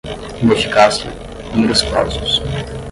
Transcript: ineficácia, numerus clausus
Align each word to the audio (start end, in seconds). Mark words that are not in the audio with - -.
ineficácia, 0.41 1.11
numerus 1.53 1.83
clausus 1.83 2.41